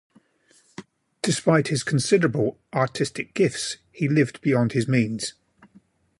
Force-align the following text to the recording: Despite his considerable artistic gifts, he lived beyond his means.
Despite 1.21 1.67
his 1.67 1.83
considerable 1.83 2.57
artistic 2.73 3.35
gifts, 3.35 3.77
he 3.91 4.09
lived 4.09 4.41
beyond 4.41 4.71
his 4.71 4.87
means. 4.87 5.35